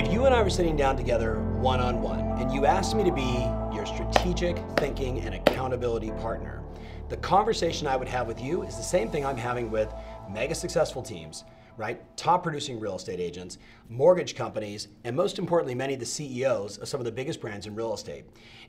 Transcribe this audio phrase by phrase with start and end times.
[0.00, 3.04] If you and I were sitting down together one on one and you asked me
[3.04, 6.62] to be your strategic thinking and accountability partner,
[7.10, 9.92] the conversation I would have with you is the same thing I'm having with
[10.30, 11.44] mega successful teams,
[11.76, 12.00] right?
[12.16, 13.58] Top producing real estate agents,
[13.90, 17.66] mortgage companies, and most importantly, many of the CEOs of some of the biggest brands
[17.66, 18.24] in real estate.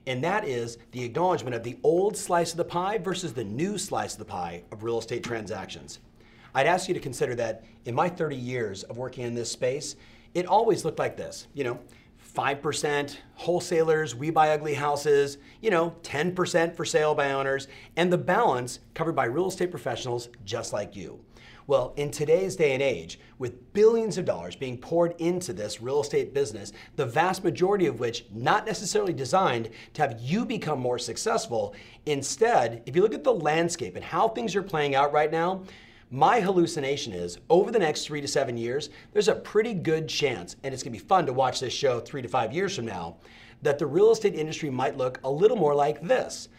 [0.08, 3.78] And that is the acknowledgement of the old slice of the pie versus the new
[3.78, 6.00] slice of the pie of real estate transactions.
[6.54, 9.96] I'd ask you to consider that in my 30 years of working in this space,
[10.34, 11.80] it always looked like this, you know,
[12.36, 18.18] 5% wholesalers, we buy ugly houses, you know, 10% for sale by owners, and the
[18.18, 21.20] balance covered by real estate professionals just like you.
[21.68, 26.02] Well, in today's day and age, with billions of dollars being poured into this real
[26.02, 31.00] estate business, the vast majority of which not necessarily designed to have you become more
[31.00, 35.32] successful, instead, if you look at the landscape and how things are playing out right
[35.32, 35.64] now,
[36.14, 40.58] my hallucination is over the next three to seven years, there's a pretty good chance,
[40.62, 43.16] and it's gonna be fun to watch this show three to five years from now,
[43.62, 46.50] that the real estate industry might look a little more like this.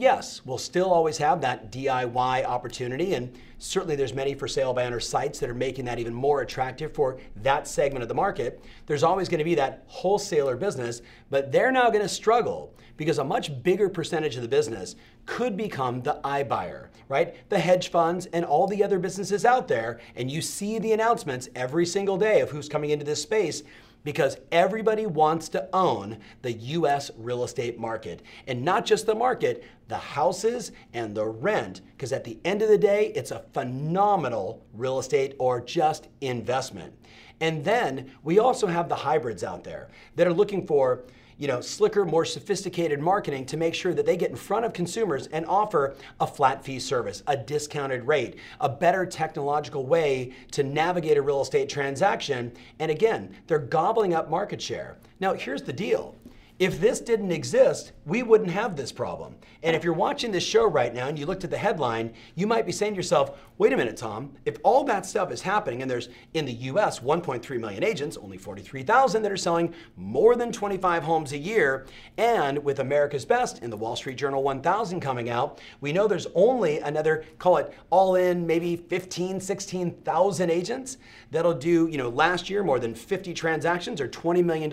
[0.00, 4.86] Yes, we'll still always have that DIY opportunity, and certainly there's many for sale by
[4.86, 8.60] owner sites that are making that even more attractive for that segment of the market.
[8.86, 13.18] There's always going to be that wholesaler business, but they're now going to struggle because
[13.18, 17.48] a much bigger percentage of the business could become the iBuyer, right?
[17.48, 21.48] The hedge funds and all the other businesses out there, and you see the announcements
[21.54, 23.62] every single day of who's coming into this space
[24.04, 28.22] because everybody wants to own the US real estate market.
[28.46, 32.68] And not just the market, the houses and the rent, because at the end of
[32.68, 36.92] the day, it's a phenomenal real estate or just investment.
[37.40, 41.04] And then we also have the hybrids out there that are looking for
[41.36, 44.72] you know, slicker, more sophisticated marketing to make sure that they get in front of
[44.72, 50.62] consumers and offer a flat fee service, a discounted rate, a better technological way to
[50.62, 52.52] navigate a real estate transaction.
[52.78, 54.96] And again, they're gobbling up market share.
[55.20, 56.14] Now, here's the deal.
[56.60, 59.34] If this didn't exist, we wouldn't have this problem.
[59.64, 62.46] And if you're watching this show right now and you looked at the headline, you
[62.46, 65.82] might be saying to yourself, wait a minute, Tom, if all that stuff is happening
[65.82, 70.52] and there's in the US 1.3 million agents, only 43,000 that are selling more than
[70.52, 71.86] 25 homes a year,
[72.18, 76.28] and with America's Best in the Wall Street Journal 1000 coming out, we know there's
[76.36, 80.98] only another, call it all in, maybe 15, 16,000 agents
[81.32, 84.72] that'll do, you know, last year more than 50 transactions or $20 million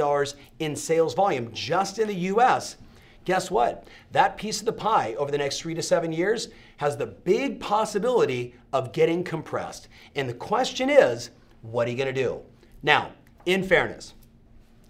[0.60, 2.76] in sales volume just in the US,
[3.24, 3.88] guess what?
[4.12, 7.62] That piece of the pie over the next three to seven years has the big
[7.62, 9.88] possibility of getting compressed.
[10.14, 11.30] And the question is,
[11.62, 12.42] what are you gonna do?
[12.84, 13.14] Now,
[13.46, 14.16] in fairness,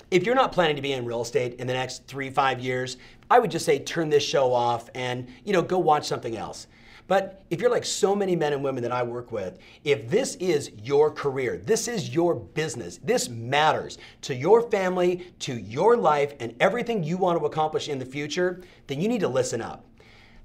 [0.09, 2.97] if you're not planning to be in real estate in the next three, five years,
[3.29, 6.65] I would just say turn this show off and you know go watch something else.
[7.11, 10.35] But if you're like so many men and women that I work with, if this
[10.35, 16.33] is your career, this is your business, this matters to your family, to your life,
[16.39, 19.85] and everything you want to accomplish in the future, then you need to listen up.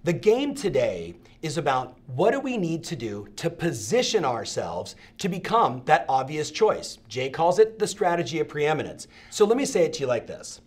[0.02, 5.28] The game today is about what do we need to do to position ourselves to
[5.28, 6.98] become that obvious choice.
[7.06, 9.06] Jay calls it the strategy of preeminence.
[9.30, 10.60] So let me say it to you like this.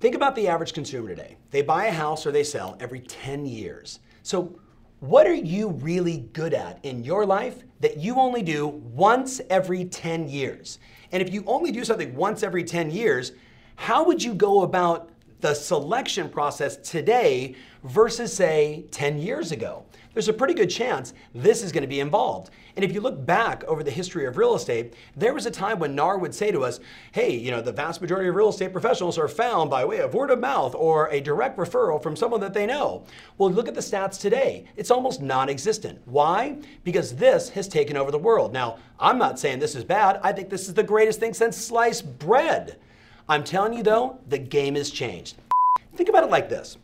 [0.00, 1.36] Think about the average consumer today.
[1.50, 4.00] They buy a house or they sell every 10 years.
[4.22, 4.58] So
[5.00, 9.84] what are you really good at in your life that you only do once every
[9.84, 10.78] 10 years?
[11.12, 13.32] And if you only do something once every 10 years,
[13.76, 15.10] how would you go about
[15.40, 17.54] the selection process today
[17.84, 19.84] versus, say, 10 years ago?
[20.18, 22.50] there's a pretty good chance this is going to be involved.
[22.74, 25.78] And if you look back over the history of real estate, there was a time
[25.78, 26.80] when NAR would say to us,
[27.12, 30.14] hey, you know, the vast majority of real estate professionals are found by way of
[30.14, 33.04] word of mouth or a direct referral from someone that they know.
[33.36, 34.64] Well, look at the stats today.
[34.76, 36.00] It's almost non existent.
[36.04, 36.56] Why?
[36.82, 38.52] Because this has taken over the world.
[38.52, 40.18] Now, I'm not saying this is bad.
[40.24, 42.76] I think this is the greatest thing since sliced bread.
[43.28, 45.36] I'm telling you though, the game has changed.
[45.94, 46.76] Think about it like this.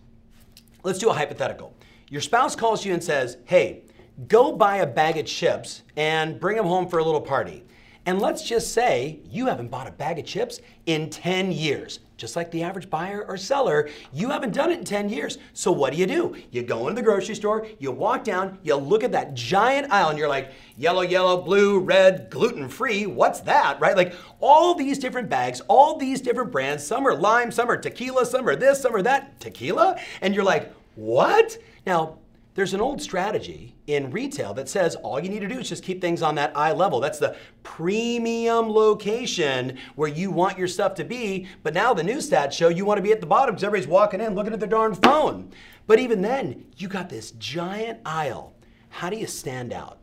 [0.85, 1.75] Let's do a hypothetical.
[2.11, 3.85] Your spouse calls you and says, hey,
[4.29, 7.65] go buy a bag of chips and bring them home for a little party.
[8.07, 12.01] And let's just say you haven't bought a bag of chips in 10 years.
[12.17, 15.39] Just like the average buyer or seller, you haven't done it in 10 years.
[15.53, 16.37] So what do you do?
[16.51, 20.11] You go into the grocery store, you walk down, you look at that giant aisle,
[20.11, 23.97] and you're like, yellow, yellow, blue, red, gluten free, what's that, right?
[23.97, 28.27] Like all these different bags, all these different brands, some are lime, some are tequila,
[28.27, 29.99] some are this, some are that, tequila?
[30.21, 31.59] And you're like, what?
[31.85, 32.19] Now,
[32.55, 35.83] there's an old strategy in retail that says all you need to do is just
[35.83, 37.01] keep things on that eye level.
[37.01, 41.49] That's the premium location where you want your stuff to be.
[41.65, 43.89] But now the new stats show you want to be at the bottom because everybody's
[43.89, 45.51] walking in looking at their darn phone.
[45.89, 48.55] But even then, you got this giant aisle.
[48.89, 49.99] How do you stand out?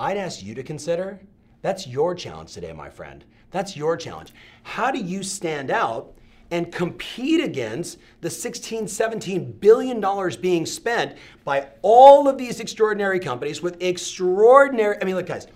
[0.00, 1.20] I'd ask you to consider
[1.62, 3.24] that's your challenge today, my friend.
[3.52, 4.32] That's your challenge.
[4.64, 6.17] How do you stand out
[6.50, 13.20] and compete against the 16, 17 billion dollars being spent by all of these extraordinary
[13.20, 15.46] companies with extraordinary, I mean, look, guys,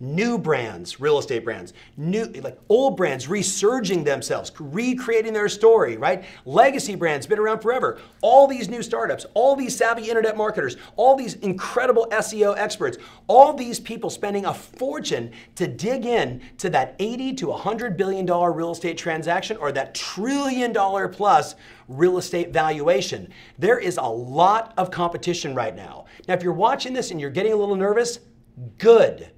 [0.00, 6.24] new brands, real estate brands, new like old brands resurging themselves, recreating their story, right?
[6.46, 8.00] Legacy brands been around forever.
[8.22, 13.52] All these new startups, all these savvy internet marketers, all these incredible SEO experts, all
[13.52, 18.52] these people spending a fortune to dig in to that 80 to 100 billion dollar
[18.52, 21.56] real estate transaction or that trillion dollar plus
[21.88, 23.30] real estate valuation.
[23.58, 26.06] There is a lot of competition right now.
[26.26, 28.20] Now if you're watching this and you're getting a little nervous,
[28.78, 29.30] good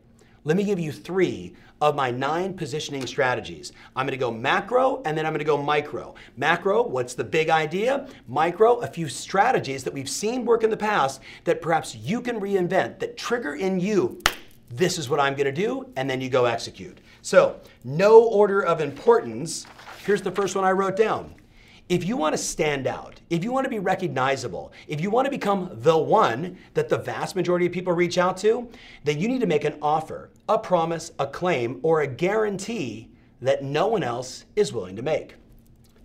[0.44, 3.72] let me give you three of my nine positioning strategies.
[3.96, 6.14] I'm gonna go macro and then I'm gonna go micro.
[6.36, 8.08] Macro, what's the big idea?
[8.28, 12.40] Micro, a few strategies that we've seen work in the past that perhaps you can
[12.40, 14.20] reinvent that trigger in you,
[14.70, 16.98] this is what I'm gonna do, and then you go execute.
[17.20, 19.66] So, no order of importance.
[20.04, 21.34] Here's the first one I wrote down
[21.92, 25.26] if you want to stand out, if you want to be recognizable, if you want
[25.26, 28.66] to become the one that the vast majority of people reach out to,
[29.04, 33.10] then you need to make an offer, a promise, a claim, or a guarantee
[33.42, 35.34] that no one else is willing to make.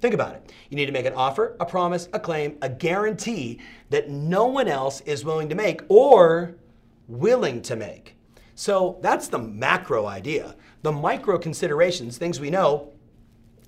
[0.02, 0.52] Think about it.
[0.70, 4.68] You need to make an offer, a promise, a claim, a guarantee that no one
[4.68, 6.58] else is willing to make or
[7.08, 8.18] willing to make.
[8.56, 10.54] So that's the macro idea.
[10.82, 12.92] The micro considerations, things we know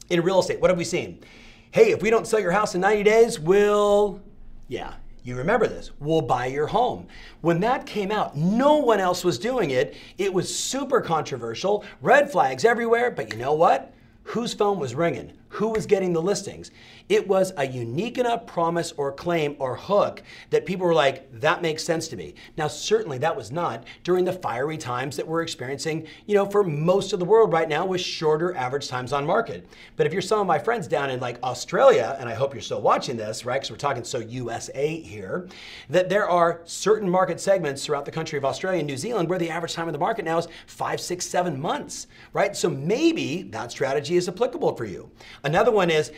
[0.10, 0.60] in real estate.
[0.60, 1.24] What have we seen?
[1.71, 4.19] Hey, if we don't sell your house in 90 days, we'll,
[4.68, 7.07] yeah, you remember this, we'll buy your home.
[7.42, 9.95] When that came out, no one else was doing it.
[10.18, 13.94] It was super controversial, red flags everywhere, but you know what?
[14.24, 15.33] Whose phone was ringing?
[15.60, 16.72] Who was getting the listings.
[17.10, 21.62] It was a unique enough promise or claim or hook that people were like, that
[21.62, 22.34] makes sense to me.
[22.56, 26.64] Now, certainly that was not during the fiery times that we're experiencing, you know, for
[26.64, 29.68] most of the world right now with shorter average times on market.
[29.98, 32.62] But if you're some of my friends down in like Australia, and I hope you're
[32.62, 33.56] still watching this, right?
[33.56, 35.50] Because we're talking so USA here,
[35.90, 39.40] that there are certain market segments throughout the country of Australia and New Zealand where
[39.40, 42.56] the average time of the market now is five, six, seven months, right?
[42.56, 45.12] So maybe that strategy is applicable for you.
[45.50, 46.12] Another one is,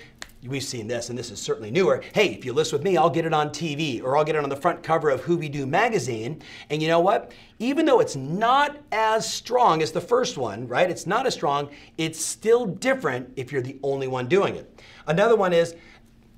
[0.45, 2.03] we've seen this, and this is certainly newer.
[2.13, 4.43] Hey, if you list with me, I'll get it on TV or I'll get it
[4.43, 6.41] on the front cover of Hoovy-Doo magazine.
[6.69, 7.31] And you know what?
[7.57, 10.89] Even though it's not as strong as the first one, right?
[10.89, 14.81] It's not as strong, it's still different if you're the only one doing it.
[15.07, 15.75] Another one is,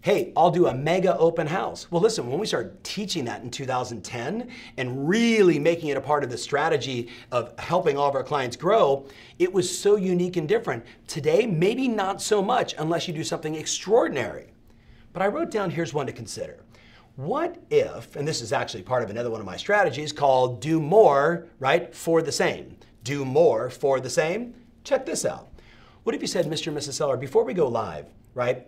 [0.04, 1.90] hey, I'll do a mega open house.
[1.90, 6.26] Well, listen, when we started teaching that in 2010 and really making it a part
[6.26, 9.06] of the strategy of helping all of our clients grow,
[9.40, 10.84] it was so unique and different.
[11.08, 14.48] Today, maybe not so much unless you do something extraordinary.
[15.14, 16.66] But I wrote down here's one to consider.
[17.16, 20.82] What if, and this is actually part of another one of my strategies called do
[20.82, 22.76] more, right, for the same.
[23.06, 24.54] Do more for the same.
[24.84, 25.48] Check this out.
[26.04, 26.68] What if you said, Mr.
[26.68, 26.94] and Mrs.
[26.94, 28.68] Seller, before we go live, right?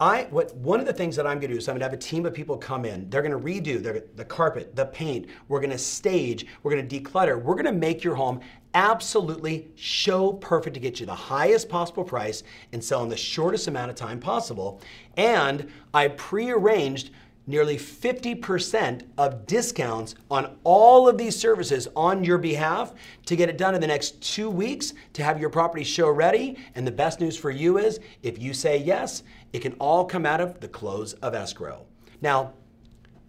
[0.00, 1.86] I what one of the things that I'm going to do is I'm going to
[1.86, 3.10] have a team of people come in.
[3.10, 5.26] They're going to redo the, the carpet, the paint.
[5.48, 6.46] We're going to stage.
[6.62, 7.42] We're going to declutter.
[7.42, 8.40] We're going to make your home
[8.74, 13.66] absolutely show perfect to get you the highest possible price and sell in the shortest
[13.66, 14.80] amount of time possible.
[15.16, 17.10] And I prearranged
[17.48, 22.92] nearly 50% of discounts on all of these services on your behalf
[23.24, 26.58] to get it done in the next two weeks to have your property show ready.
[26.74, 29.22] And the best news for you is if you say yes,
[29.54, 31.86] it can all come out of the close of escrow.
[32.20, 32.52] Now,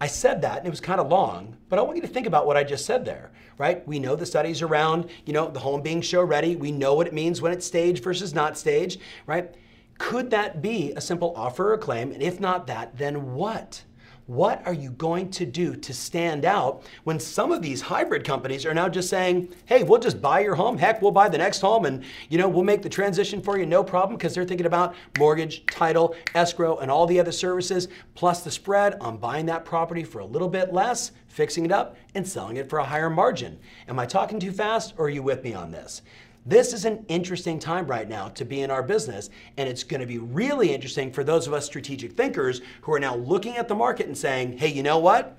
[0.02, 2.26] I said that and it was kind of long, but I want you to think
[2.26, 3.86] about what I just said there, right?
[3.88, 6.56] We know the studies around, you know, the home being show ready.
[6.56, 9.54] We know what it means when it's staged versus not staged, right?
[9.98, 12.12] Could that be a simple offer or claim?
[12.12, 13.82] And if not that, then what?
[14.30, 18.64] What are you going to do to stand out when some of these hybrid companies
[18.64, 20.78] are now just saying, hey, we'll just buy your home.
[20.78, 23.66] Heck, we'll buy the next home and you know, we'll make the transition for you,
[23.66, 28.44] no problem, because they're thinking about mortgage, title, escrow, and all the other services, plus
[28.44, 32.24] the spread on buying that property for a little bit less, fixing it up, and
[32.24, 33.58] selling it for a higher margin.
[33.88, 36.02] Am I talking too fast or are you with me on this?
[36.46, 39.28] This is an interesting time right now to be in our business,
[39.58, 42.98] and it's going to be really interesting for those of us strategic thinkers who are
[42.98, 45.36] now looking at the market and saying, hey, you know what?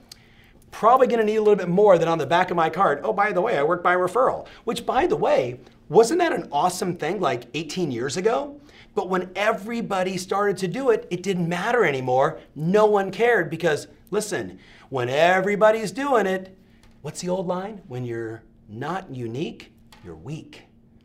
[0.69, 3.01] Probably going to need a little bit more than on the back of my card.
[3.03, 6.47] Oh, by the way, I work by referral, which, by the way, wasn't that an
[6.51, 8.61] awesome thing like 18 years ago?
[8.93, 12.39] But when everybody started to do it, it didn't matter anymore.
[12.55, 16.55] No one cared because, listen, when everybody's doing it,
[17.01, 17.81] what's the old line?
[17.87, 20.63] When you're not unique, you're weak.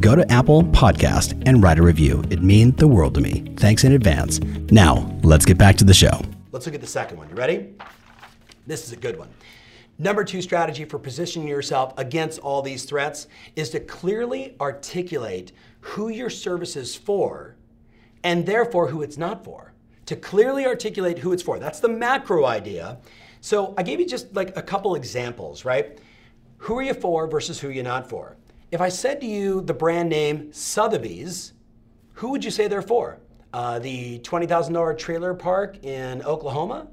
[0.00, 2.22] go to Apple Podcast and write a review.
[2.30, 3.52] It means the world to me.
[3.56, 4.40] Thanks in advance.
[4.70, 6.20] Now, let's get back to the show.
[6.52, 7.28] Let's look at the second one.
[7.28, 7.74] You ready?
[8.66, 9.28] This is a good one.
[9.98, 13.26] Number two strategy for positioning yourself against all these threats
[13.56, 17.56] is to clearly articulate who your service is for
[18.22, 19.72] and therefore who it's not for.
[20.06, 21.58] To clearly articulate who it's for.
[21.58, 22.98] That's the macro idea.
[23.40, 25.98] So I gave you just like a couple examples, right?
[26.58, 28.36] Who are you for versus who you're not for?
[28.70, 31.54] If I said to you the brand name Sotheby's,
[32.12, 33.18] who would you say they're for?
[33.54, 36.88] Uh, the $20,000 trailer park in Oklahoma?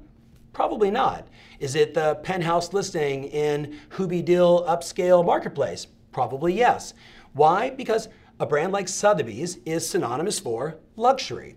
[0.54, 1.28] Probably not.
[1.60, 5.86] Is it the penthouse listing in Hoobie Dill upscale marketplace?
[6.12, 6.94] Probably yes.
[7.34, 7.68] Why?
[7.68, 8.08] Because
[8.40, 11.56] a brand like Sotheby's is synonymous for luxury.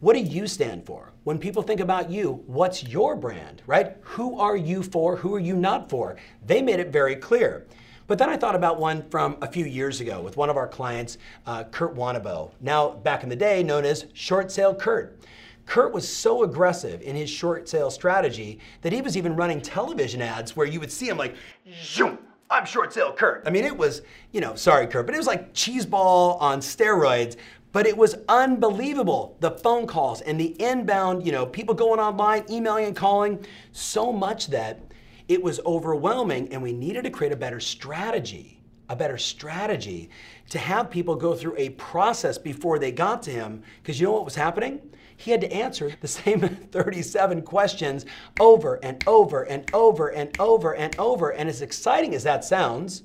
[0.00, 1.12] What do you stand for?
[1.24, 3.98] When people think about you, what's your brand, right?
[4.00, 5.16] Who are you for?
[5.16, 6.16] Who are you not for?
[6.46, 7.66] They made it very clear.
[8.12, 10.68] But then I thought about one from a few years ago with one of our
[10.68, 11.16] clients,
[11.46, 15.18] uh, Kurt Wanabo, now back in the day known as Short Sale Kurt.
[15.64, 20.20] Kurt was so aggressive in his short sale strategy that he was even running television
[20.20, 21.36] ads where you would see him like,
[21.82, 22.18] Zoom,
[22.50, 23.44] I'm short sale Kurt.
[23.46, 24.02] I mean, it was,
[24.32, 27.36] you know, sorry, Kurt, but it was like cheeseball on steroids.
[27.72, 29.38] But it was unbelievable.
[29.40, 33.42] The phone calls and the inbound, you know, people going online, emailing and calling,
[33.72, 34.91] so much that
[35.28, 40.10] it was overwhelming, and we needed to create a better strategy, a better strategy
[40.50, 43.62] to have people go through a process before they got to him.
[43.82, 44.80] Because you know what was happening?
[45.16, 46.40] He had to answer the same
[46.72, 48.04] 37 questions
[48.40, 51.30] over and over and over and over and over.
[51.30, 53.04] And as exciting as that sounds,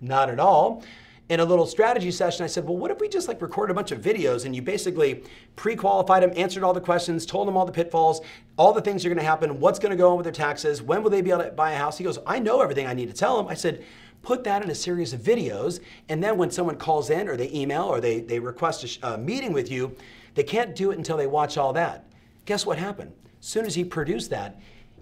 [0.00, 0.82] not at all
[1.30, 3.74] in a little strategy session, I said, well, what if we just like recorded a
[3.74, 5.22] bunch of videos and you basically
[5.54, 8.20] pre-qualified them, answered all the questions, told them all the pitfalls,
[8.56, 11.10] all the things are gonna happen, what's gonna go on with their taxes, when will
[11.10, 11.96] they be able to buy a house?
[11.96, 13.46] He goes, I know everything I need to tell them.
[13.46, 13.84] I said,
[14.22, 17.50] put that in a series of videos, and then when someone calls in or they
[17.52, 19.94] email or they, they request a, a meeting with you,
[20.34, 22.06] they can't do it until they watch all that.
[22.44, 23.12] Guess what happened?
[23.40, 24.60] As soon as he produced that,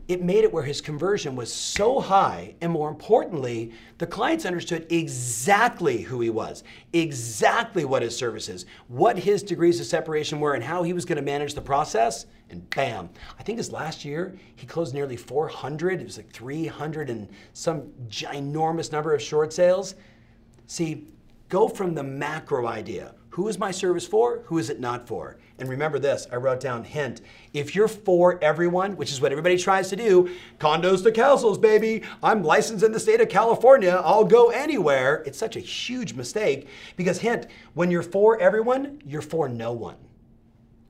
[0.08, 4.86] it made it where his conversion was so high, and more importantly, the clients understood
[4.90, 10.64] exactly who he was, exactly what his services, what his degrees of separation were, and
[10.64, 12.24] how he was going to manage the process.
[12.48, 16.00] And bam, I think his last year, he closed nearly 400.
[16.00, 19.94] It was like 300 and some ginormous number of short sales.
[20.66, 21.06] See,
[21.49, 24.43] go from the macro idea who is my service for?
[24.47, 25.37] Who is it not for?
[25.61, 27.21] And remember this, I wrote down hint.
[27.52, 32.02] If you're for everyone, which is what everybody tries to do, condos to castles, baby.
[32.21, 34.02] I'm licensed in the state of California.
[34.05, 35.23] I'll go anywhere.
[35.25, 39.99] It's such a huge mistake because hint, when you're for everyone, you're for no one.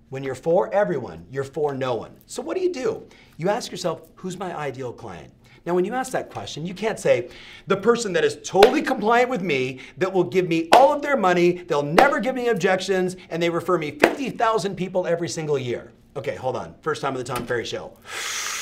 [0.08, 2.16] When you're for everyone, you're for no one.
[2.24, 3.06] So what do you do?
[3.36, 5.34] You ask yourself, who's my ideal client?
[5.68, 7.28] Now, when you ask that question, you can't say,
[7.66, 11.14] the person that is totally compliant with me, that will give me all of their
[11.14, 15.92] money, they'll never give me objections, and they refer me 50,000 people every single year.
[16.16, 16.74] Okay, hold on.
[16.80, 17.92] First time of the Tom Ferry Show.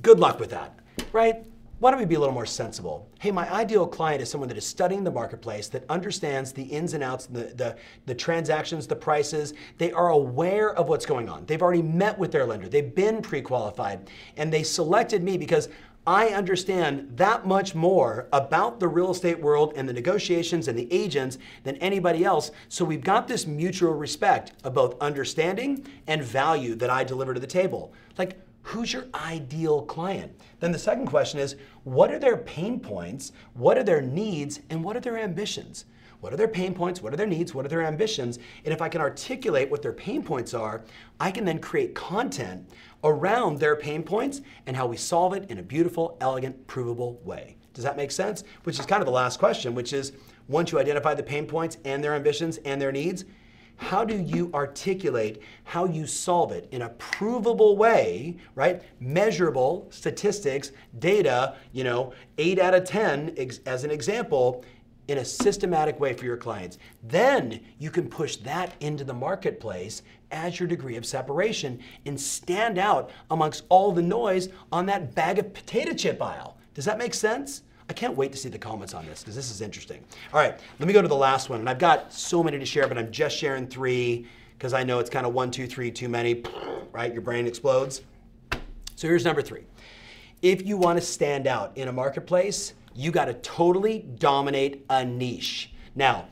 [0.03, 0.77] Good luck with that,
[1.13, 1.43] right?
[1.79, 3.09] Why don't we be a little more sensible?
[3.21, 6.93] Hey, my ideal client is someone that is studying the marketplace, that understands the ins
[6.93, 9.53] and outs, the, the, the, transactions, the prices.
[9.77, 11.45] They are aware of what's going on.
[11.45, 12.67] They've already met with their lender.
[12.67, 14.09] They've been pre qualified.
[14.35, 15.69] And they selected me because
[16.09, 20.91] I understand that much more about the real estate world and the negotiations and the
[20.91, 22.49] agents than anybody else.
[22.67, 27.39] So we've got this mutual respect of both understanding and value that I deliver to
[27.39, 27.93] the table.
[28.17, 30.31] Like, who's your ideal client?
[30.59, 33.31] Then the second question is what are their pain points?
[33.53, 34.61] What are their needs?
[34.71, 35.85] And what are their ambitions?
[36.21, 37.01] What are their pain points?
[37.01, 37.53] What are their needs?
[37.53, 38.39] What are their ambitions?
[38.65, 40.83] And if I can articulate what their pain points are,
[41.19, 42.67] I can then create content
[43.03, 47.55] around their pain points and how we solve it in a beautiful, elegant, provable way.
[47.73, 48.43] Does that make sense?
[48.63, 50.11] Which is kind of the last question, which is
[50.47, 53.25] once you identify the pain points and their ambitions and their needs,
[53.77, 58.81] how do you articulate how you solve it in a provable way, right?
[58.99, 64.65] Measurable statistics, data, you know, 8 out of 10 ex- as an example
[65.09, 66.77] in a systematic way for your clients.
[67.03, 72.77] Then you can push that into the marketplace as your degree of separation and stand
[72.77, 76.57] out amongst all the noise on that bag of potato chip aisle.
[76.75, 77.63] Does that make sense?
[77.89, 80.03] I can't wait to see the comments on this because this is interesting.
[80.31, 81.59] All right, let me go to the last one.
[81.59, 84.99] And I've got so many to share, but I'm just sharing three because I know
[84.99, 86.43] it's kind of one, two, three, too many,
[86.91, 87.11] right?
[87.11, 88.01] Your brain explodes.
[88.95, 89.63] So here's number three.
[90.43, 95.05] If you want to stand out in a marketplace, you got to totally dominate a
[95.05, 95.71] niche.
[95.95, 96.25] Now,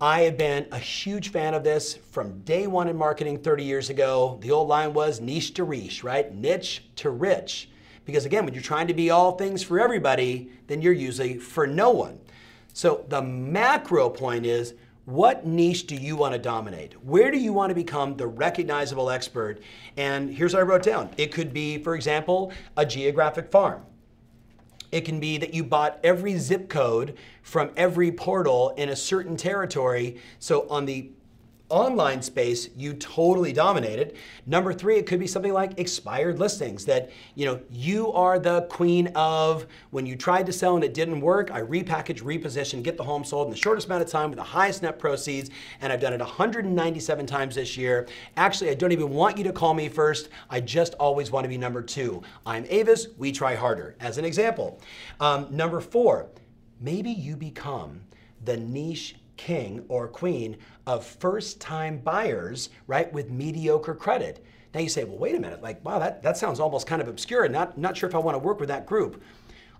[0.00, 3.90] I have been a huge fan of this from day one in marketing 30 years
[3.90, 4.38] ago.
[4.40, 6.34] The old line was niche to riche, right?
[6.34, 7.68] Niche to rich.
[8.06, 11.66] Because again, when you're trying to be all things for everybody, then you're usually for
[11.66, 12.18] no one.
[12.72, 14.72] So the macro point is
[15.04, 16.94] what niche do you want to dominate?
[17.04, 19.60] Where do you want to become the recognizable expert?
[19.98, 23.84] And here's what I wrote down it could be, for example, a geographic farm.
[24.90, 29.36] It can be that you bought every zip code from every portal in a certain
[29.36, 30.20] territory.
[30.38, 31.10] So on the
[31.68, 34.16] online space, you totally dominated.
[34.46, 38.62] Number three, it could be something like expired listings that, you know, you are the
[38.62, 42.96] queen of when you tried to sell and it didn't work, I repackage, reposition, get
[42.96, 45.50] the home sold in the shortest amount of time with the highest net proceeds.
[45.80, 48.08] And I've done it 197 times this year.
[48.36, 50.30] Actually, I don't even want you to call me first.
[50.48, 52.22] I just always want to be number two.
[52.46, 54.80] I'm Avis, we try harder, as an example.
[55.20, 56.30] Um, number four,
[56.80, 58.00] maybe you become
[58.44, 64.44] the niche king or queen of first time buyers, right, with mediocre credit.
[64.74, 67.08] Now you say, well, wait a minute, like, wow, that, that sounds almost kind of
[67.08, 69.22] obscure and not, not sure if I want to work with that group.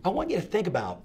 [0.02, 1.02] I want you to think about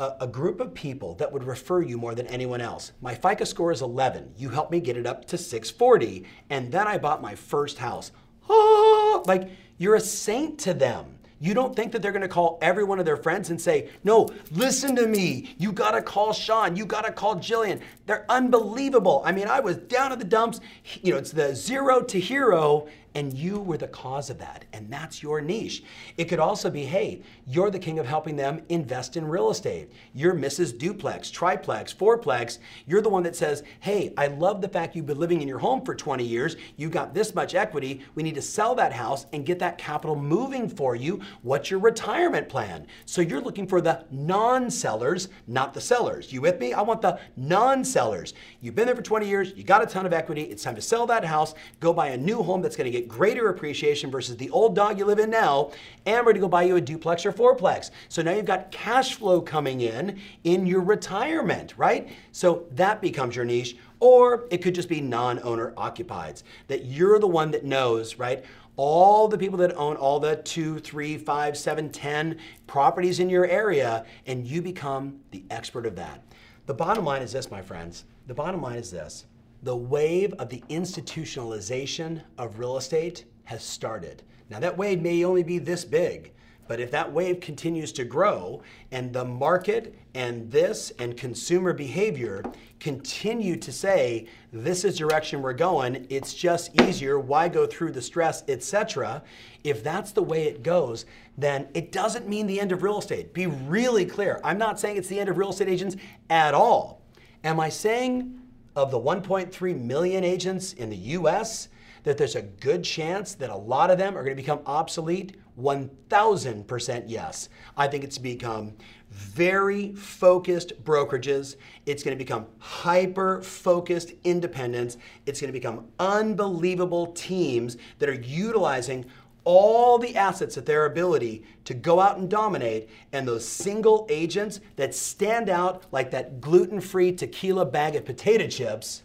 [0.00, 2.92] a, a, group of people that would refer you more than anyone else.
[3.00, 4.34] My FICO score is 11.
[4.36, 6.24] You helped me get it up to 640.
[6.50, 8.10] And then I bought my first house.
[8.48, 11.15] Oh, like, you're a saint to them.
[11.38, 14.28] You don't think that they're gonna call every one of their friends and say, No,
[14.52, 15.54] listen to me.
[15.58, 16.76] You gotta call Sean.
[16.76, 17.80] You gotta call Jillian.
[18.06, 19.22] They're unbelievable.
[19.24, 20.60] I mean, I was down at the dumps.
[21.02, 24.92] You know, it's the zero to hero, and you were the cause of that, and
[24.92, 25.82] that's your niche.
[26.18, 29.90] It could also be, hey, you're the king of helping them invest in real estate.
[30.12, 30.76] You're Mrs.
[30.76, 32.58] Duplex, Triplex, Fourplex.
[32.84, 35.58] You're the one that says, hey, I love the fact you've been living in your
[35.58, 36.56] home for 20 years.
[36.76, 38.02] You got this much equity.
[38.14, 41.22] We need to sell that house and get that capital moving for you.
[41.40, 42.86] What's your retirement plan?
[43.06, 46.34] So you're looking for the non-sellers, not the sellers.
[46.34, 46.74] You with me?
[46.74, 48.34] I want the non-sellers.
[48.60, 49.54] You've been there for 20 years.
[49.56, 50.42] You got a ton of equity.
[50.42, 51.54] It's time to sell that house.
[51.80, 54.98] Go buy a new home that's going to get greater appreciation versus the old dog
[54.98, 55.70] you live in now,
[56.04, 57.90] and we're gonna go buy you a duplex or fourplex.
[58.08, 62.08] So now you've got cash flow coming in in your retirement, right?
[62.32, 63.76] So that becomes your niche.
[63.98, 68.44] Or it could just be non owner occupieds, that you're the one that knows, right?
[68.76, 73.46] all the people that own all the two, three, five, seven, ten properties in your
[73.46, 76.22] area, and you become the expert of that.
[76.66, 78.04] The bottom line is this, my friends.
[78.26, 79.24] The bottom line is this
[79.66, 84.22] the wave of the institutionalization of real estate has started.
[84.48, 86.32] Now, that wave may only be this big,
[86.68, 92.44] but if that wave continues to grow and the market and this and consumer behavior
[92.78, 98.02] continue to say this is direction we're going, it's just easier, why go through the
[98.02, 99.20] stress, etc.
[99.64, 103.34] If that's the way it goes, then it doesn't mean the end of real estate.
[103.34, 104.40] Be really clear.
[104.44, 105.96] I'm not saying it's the end of real estate agents
[106.30, 107.02] at all.
[107.42, 108.45] Am I saying
[108.76, 111.68] of the 1.3 million agents in the US,
[112.04, 115.36] that there's a good chance that a lot of them are going to become obsolete?
[115.58, 117.48] 1000% yes.
[117.76, 118.74] I think it's become
[119.10, 121.56] very focused brokerages.
[121.86, 124.98] It's going to become hyper focused independents.
[125.24, 129.06] It's going to become unbelievable teams that are utilizing
[129.46, 134.60] all the assets at their ability to go out and dominate, and those single agents
[134.74, 139.04] that stand out like that gluten free tequila bag of potato chips.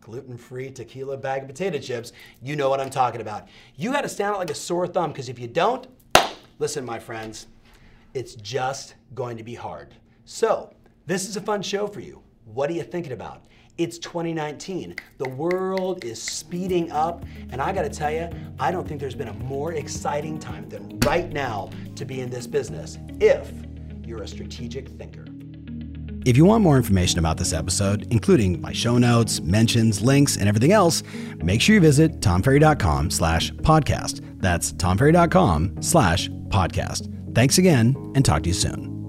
[0.00, 3.48] Gluten free tequila bag of potato chips, you know what I'm talking about.
[3.76, 5.88] You got to stand out like a sore thumb because if you don't,
[6.60, 7.48] listen, my friends,
[8.14, 9.94] it's just going to be hard.
[10.24, 10.72] So,
[11.06, 12.22] this is a fun show for you.
[12.44, 13.44] What are you thinking about?
[13.78, 14.96] It's 2019.
[15.18, 18.28] The world is speeding up, and I gotta tell you,
[18.58, 22.30] I don't think there's been a more exciting time than right now to be in
[22.30, 23.50] this business if
[24.04, 25.24] you're a strategic thinker.
[26.26, 30.46] If you want more information about this episode, including my show notes, mentions, links, and
[30.48, 31.02] everything else,
[31.38, 34.20] make sure you visit tomferry.com slash podcast.
[34.38, 37.34] That's tomferry.com slash podcast.
[37.34, 38.99] Thanks again, and talk to you soon.